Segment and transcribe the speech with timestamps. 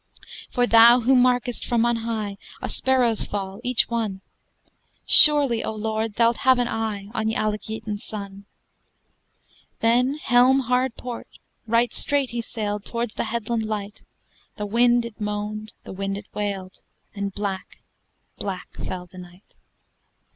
[0.51, 4.21] "For thou who markest from on high A sparrow's fall each one!
[5.05, 8.45] Surely, O Lord, thou'lt have an eye On Alec Yeaton's son!"
[9.81, 11.27] Then, helm hard port;
[11.67, 14.01] right straight he sailed Towards the headland light:
[14.57, 16.79] The wind it moaned, the wind it wailed,
[17.13, 17.83] And black,
[18.37, 19.55] black fell the night.